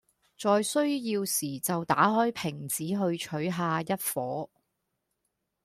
[0.35, 0.79] 在需
[1.11, 4.49] 要時就打開瓶子去取下一夥